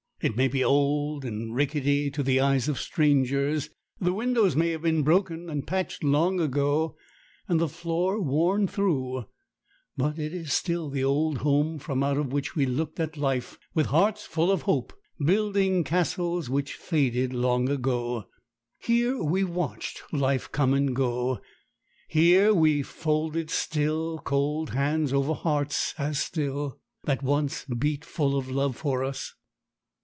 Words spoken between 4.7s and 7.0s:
been broken and patched long ago,